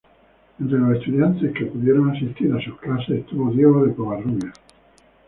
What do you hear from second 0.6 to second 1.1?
los